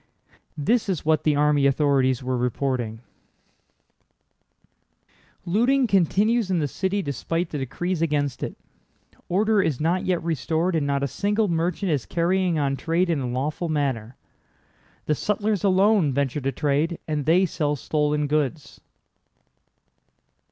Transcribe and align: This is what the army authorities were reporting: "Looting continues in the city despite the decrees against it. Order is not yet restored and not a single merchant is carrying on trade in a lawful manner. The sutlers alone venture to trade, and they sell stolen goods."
This 0.57 0.89
is 0.89 1.05
what 1.05 1.21
the 1.23 1.35
army 1.35 1.67
authorities 1.67 2.23
were 2.23 2.35
reporting: 2.35 3.01
"Looting 5.45 5.85
continues 5.85 6.49
in 6.49 6.57
the 6.57 6.67
city 6.67 7.03
despite 7.03 7.49
the 7.51 7.59
decrees 7.59 8.01
against 8.01 8.41
it. 8.41 8.57
Order 9.29 9.61
is 9.61 9.79
not 9.79 10.03
yet 10.03 10.23
restored 10.23 10.75
and 10.75 10.87
not 10.87 11.03
a 11.03 11.07
single 11.07 11.47
merchant 11.49 11.91
is 11.91 12.07
carrying 12.07 12.57
on 12.57 12.75
trade 12.77 13.11
in 13.11 13.19
a 13.19 13.29
lawful 13.29 13.69
manner. 13.69 14.15
The 15.05 15.13
sutlers 15.13 15.63
alone 15.63 16.13
venture 16.13 16.41
to 16.41 16.51
trade, 16.51 16.97
and 17.07 17.27
they 17.27 17.45
sell 17.45 17.75
stolen 17.75 18.25
goods." 18.25 18.81